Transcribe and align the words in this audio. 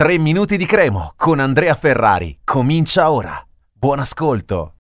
3 0.00 0.16
minuti 0.16 0.56
di 0.56 0.64
cremo 0.64 1.12
con 1.14 1.40
Andrea 1.40 1.74
Ferrari. 1.74 2.38
Comincia 2.42 3.10
ora. 3.10 3.38
Buon 3.70 3.98
ascolto. 3.98 4.76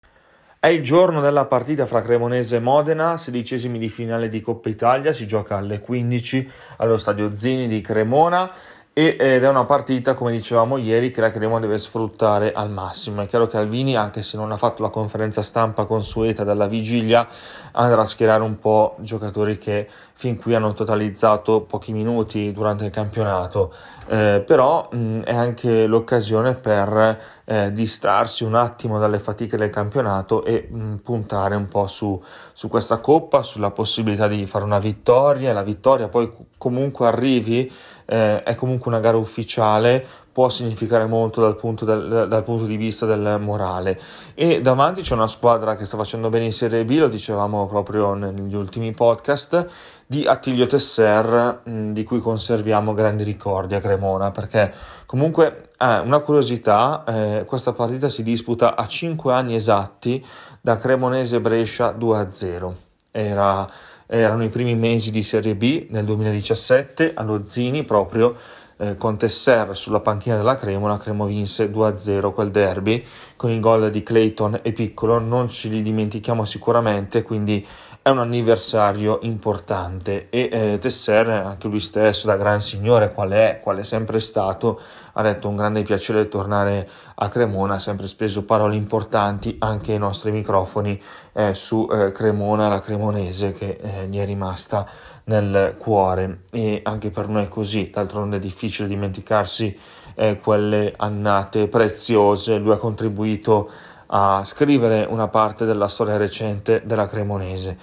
È 0.59 0.67
il 0.67 0.83
giorno 0.83 1.21
della 1.21 1.45
partita 1.45 1.85
fra 1.85 2.01
Cremonese 2.01 2.57
e 2.57 2.59
Modena, 2.59 3.15
sedicesimi 3.15 3.79
di 3.79 3.87
finale 3.87 4.27
di 4.27 4.41
Coppa 4.41 4.67
Italia, 4.67 5.13
si 5.13 5.25
gioca 5.25 5.55
alle 5.55 5.79
15 5.79 6.51
allo 6.79 6.97
stadio 6.97 7.31
Zini 7.31 7.69
di 7.69 7.79
Cremona 7.79 8.51
ed 8.97 9.43
è 9.43 9.49
una 9.49 9.65
partita, 9.65 10.13
come 10.13 10.31
dicevamo 10.31 10.77
ieri, 10.77 11.11
che 11.11 11.19
la 11.19 11.29
Cremona 11.29 11.59
deve 11.59 11.77
sfruttare 11.79 12.53
al 12.53 12.69
massimo. 12.71 13.21
È 13.21 13.27
chiaro 13.27 13.45
che 13.45 13.57
Alvini, 13.57 13.97
anche 13.97 14.23
se 14.23 14.37
non 14.37 14.53
ha 14.53 14.55
fatto 14.55 14.81
la 14.83 14.87
conferenza 14.87 15.41
stampa 15.41 15.83
consueta 15.83 16.45
dalla 16.45 16.67
vigilia, 16.67 17.27
andrà 17.73 18.03
a 18.03 18.05
schierare 18.05 18.41
un 18.41 18.57
po' 18.57 18.95
giocatori 18.99 19.57
che 19.57 19.89
fin 20.13 20.37
qui 20.37 20.55
hanno 20.55 20.71
totalizzato 20.71 21.59
pochi 21.63 21.91
minuti 21.91 22.53
durante 22.53 22.85
il 22.85 22.91
campionato. 22.91 23.73
Eh, 24.07 24.41
però 24.45 24.87
mh, 24.89 25.23
è 25.23 25.35
anche 25.35 25.87
l'occasione 25.87 26.53
per 26.55 27.19
eh, 27.43 27.73
distrarsi 27.73 28.45
un 28.45 28.55
attimo 28.55 28.97
dalle 28.97 29.19
fatiche 29.19 29.57
del 29.57 29.71
campionato 29.71 30.45
e 30.45 30.69
mh, 30.71 30.95
puntare 31.03 31.55
un 31.55 31.67
po' 31.67 31.87
su, 31.87 32.23
su 32.53 32.69
questa 32.69 32.99
coppa, 32.99 33.41
sulla 33.41 33.71
possibilità 33.71 34.29
di 34.29 34.45
fare 34.45 34.63
una 34.63 34.79
vittoria. 34.79 35.51
La 35.51 35.63
vittoria 35.63 36.07
poi 36.07 36.31
comunque 36.57 37.07
arrivi 37.07 37.69
eh, 38.05 38.41
è 38.43 38.55
comunque 38.55 38.84
una 38.87 38.99
gara 38.99 39.17
ufficiale, 39.17 40.05
può 40.31 40.49
significare 40.49 41.05
molto 41.05 41.41
dal 41.41 41.55
punto, 41.55 41.85
del, 41.85 42.27
dal 42.27 42.43
punto, 42.43 42.65
di 42.65 42.75
vista 42.75 43.05
del 43.05 43.37
morale. 43.39 43.99
E 44.33 44.61
davanti 44.61 45.01
c'è 45.01 45.13
una 45.13 45.27
squadra 45.27 45.75
che 45.75 45.85
sta 45.85 45.97
facendo 45.97 46.29
bene 46.29 46.45
in 46.45 46.51
Serie 46.51 46.83
B, 46.83 46.97
lo 46.97 47.07
dicevamo 47.07 47.67
proprio 47.67 48.13
negli 48.13 48.55
ultimi 48.55 48.91
podcast, 48.91 49.67
di 50.05 50.25
Attilio 50.25 50.67
Tesser, 50.67 51.61
di 51.63 52.03
cui 52.03 52.19
conserviamo 52.19 52.93
grandi 52.93 53.23
ricordi 53.23 53.75
a 53.75 53.79
Cremona, 53.79 54.31
perché 54.31 54.73
comunque 55.05 55.69
eh, 55.77 55.99
una 55.99 56.19
curiosità, 56.19 57.03
eh, 57.07 57.45
questa 57.45 57.71
partita 57.71 58.09
si 58.09 58.21
disputa 58.21 58.75
a 58.75 58.85
5 58.85 59.33
anni 59.33 59.55
esatti 59.55 60.23
da 60.61 60.77
Cremonese 60.77 61.39
Brescia 61.39 61.95
2-0. 61.97 62.73
Era 63.11 63.67
erano 64.07 64.43
i 64.43 64.49
primi 64.49 64.75
mesi 64.75 65.11
di 65.11 65.23
Serie 65.23 65.55
B 65.55 65.87
nel 65.89 66.05
2017 66.05 67.13
allo 67.15 67.43
Zini 67.43 67.83
proprio 67.83 68.35
eh, 68.77 68.97
con 68.97 69.17
Tesser 69.17 69.75
sulla 69.75 69.99
panchina 69.99 70.37
della 70.37 70.55
Cremona, 70.55 70.97
Cremo 70.97 71.25
vinse 71.25 71.71
2-0 71.71 72.33
quel 72.33 72.51
derby 72.51 73.05
con 73.35 73.49
i 73.49 73.59
gol 73.59 73.89
di 73.89 74.03
Clayton 74.03 74.59
e 74.61 74.71
Piccolo, 74.71 75.19
non 75.19 75.49
ce 75.49 75.67
li 75.69 75.81
dimentichiamo 75.81 76.45
sicuramente, 76.45 77.23
quindi 77.23 77.65
è 78.05 78.09
un 78.09 78.19
anniversario 78.19 79.17
importante. 79.23 80.27
E 80.29 80.49
eh, 80.51 80.77
Tesser, 80.79 81.27
anche 81.27 81.67
lui 81.67 81.79
stesso, 81.79 82.27
da 82.27 82.35
gran 82.35 82.61
signore 82.61 83.11
qual 83.11 83.31
è, 83.31 83.59
qual 83.63 83.77
è 83.77 83.83
sempre 83.83 84.19
stato, 84.19 84.79
ha 85.13 85.23
detto 85.23 85.47
un 85.47 85.55
grande 85.55 85.81
piacere 85.81 86.27
tornare 86.27 86.87
a 87.15 87.29
Cremona, 87.29 87.75
ha 87.75 87.79
sempre 87.79 88.07
speso 88.07 88.45
parole 88.45 88.75
importanti 88.75 89.55
anche 89.59 89.93
ai 89.93 89.97
nostri 89.97 90.29
microfoni 90.29 91.01
eh, 91.33 91.55
su 91.55 91.87
eh, 91.91 92.11
Cremona, 92.11 92.67
la 92.67 92.79
cremonese 92.79 93.53
che 93.53 93.79
eh, 93.81 94.07
gli 94.07 94.19
è 94.19 94.25
rimasta 94.25 94.87
nel 95.23 95.75
cuore. 95.79 96.41
E 96.51 96.81
anche 96.83 97.09
per 97.09 97.27
noi 97.27 97.45
è 97.45 97.47
così, 97.47 97.89
d'altronde 97.91 98.37
è 98.37 98.39
difficile 98.39 98.64
dimenticarsi 98.87 99.77
eh, 100.15 100.37
quelle 100.37 100.93
annate 100.97 101.67
preziose, 101.67 102.57
lui 102.57 102.71
ha 102.71 102.77
contribuito 102.77 103.69
a 104.07 104.43
scrivere 104.43 105.05
una 105.09 105.27
parte 105.27 105.65
della 105.65 105.87
storia 105.87 106.17
recente 106.17 106.81
della 106.85 107.07
Cremonese. 107.07 107.77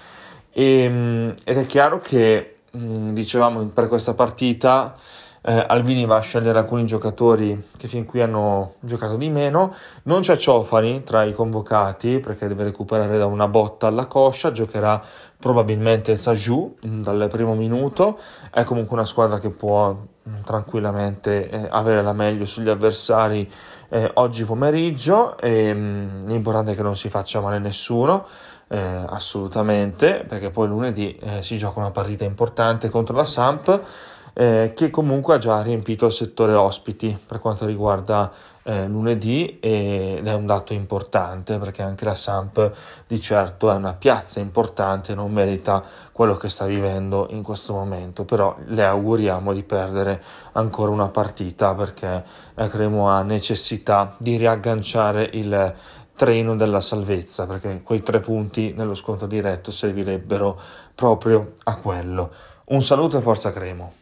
E, 0.53 0.83
ehm, 0.83 1.35
ed 1.45 1.59
è 1.59 1.67
chiaro 1.67 1.99
che, 2.01 2.57
mm, 2.77 3.11
dicevamo, 3.11 3.65
per 3.67 3.89
questa 3.89 4.15
partita 4.15 4.95
eh, 5.45 5.65
Alvini 5.67 6.07
va 6.07 6.17
a 6.17 6.21
scegliere 6.21 6.59
alcuni 6.59 6.87
giocatori 6.87 7.61
che 7.77 7.89
fin 7.89 8.05
qui 8.05 8.21
hanno 8.21 8.75
giocato 8.81 9.17
di 9.17 9.29
meno. 9.29 9.75
Non 10.05 10.21
c'è 10.21 10.37
Ciofani 10.37 11.03
tra 11.03 11.25
i 11.25 11.33
convocati 11.33 12.21
perché 12.21 12.47
deve 12.47 12.65
recuperare 12.65 13.19
da 13.19 13.27
una 13.27 13.49
botta 13.49 13.89
alla 13.89 14.07
coscia. 14.07 14.53
Giocherà 14.53 15.03
probabilmente 15.39 16.17
Sajou 16.17 16.77
mm, 16.87 17.03
dal 17.03 17.29
primo 17.29 17.55
minuto. 17.55 18.19
È 18.53 18.63
comunque 18.63 18.95
una 18.95 19.05
squadra 19.05 19.41
che 19.41 19.51
può 19.51 19.93
mm, 19.93 20.43
tranquillamente 20.45 21.51
eh, 21.51 21.67
avere 21.69 22.03
la 22.03 22.13
meglio 22.13 22.47
sugli 22.47 22.69
avversari 22.69 23.51
eh, 23.89 24.11
oggi 24.15 24.45
pomeriggio. 24.45 25.37
E, 25.39 25.75
mh, 25.75 26.27
l'importante 26.27 26.73
è 26.73 26.75
che 26.77 26.83
non 26.83 26.97
si 26.97 27.09
faccia 27.09 27.41
male 27.41 27.59
nessuno. 27.59 28.27
Eh, 28.69 28.79
assolutamente 28.79 30.25
perché 30.27 30.49
poi 30.49 30.67
lunedì 30.67 31.15
eh, 31.19 31.43
si 31.43 31.59
gioca 31.59 31.81
una 31.81 31.91
partita 31.91 32.25
importante 32.25 32.89
contro 32.89 33.15
la 33.15 33.25
Samp 33.25 33.83
eh, 34.35 34.73
che 34.75 34.91
comunque 34.91 35.35
ha 35.35 35.39
già 35.39 35.61
riempito 35.63 36.07
il 36.07 36.13
settore 36.13 36.55
ospiti 36.55 37.17
per 37.27 37.39
quanto 37.39 37.67
riguarda 37.67 38.33
eh, 38.65 38.87
lunedì 38.87 39.59
ed 39.61 40.27
è 40.27 40.35
un 40.35 40.47
dato 40.47 40.73
importante 40.73 41.59
perché 41.59 41.83
anche 41.83 42.05
la 42.05 42.15
Samp 42.15 42.73
di 43.07 43.21
certo 43.21 43.71
è 43.71 43.75
una 43.75 43.95
piazza 43.95 44.41
importante, 44.41 45.15
non 45.15 45.33
merita 45.33 45.83
quello 46.13 46.37
che 46.37 46.49
sta 46.49 46.67
vivendo 46.67 47.27
in 47.31 47.43
questo 47.43 47.73
momento, 47.75 48.25
però 48.25 48.57
le 48.67 48.85
auguriamo 48.85 49.53
di 49.53 49.63
perdere 49.63 50.23
ancora 50.53 50.93
una 50.93 51.09
partita 51.09 51.75
perché 51.75 52.25
la 52.55 52.69
Cremo 52.69 53.09
ha 53.09 53.23
necessità 53.23 54.15
di 54.19 54.37
riagganciare 54.37 55.29
il 55.33 55.75
treno 56.15 56.55
della 56.55 56.81
salvezza 56.81 57.47
perché 57.47 57.83
quei 57.83 58.03
tre 58.03 58.21
punti 58.21 58.75
nello 58.77 58.95
sconto 58.95 59.27
diretto 59.27 59.71
servirebbero 59.71 60.59
proprio 60.95 61.55
a 61.65 61.77
quello. 61.77 62.31
Un 62.67 62.83
saluto 62.83 63.19
e 63.19 63.21
forza 63.21 63.53
Cremo. 63.53 64.02